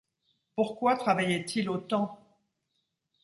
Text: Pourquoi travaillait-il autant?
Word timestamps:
Pourquoi 0.55 0.97
travaillait-il 0.97 1.67
autant? 1.69 2.17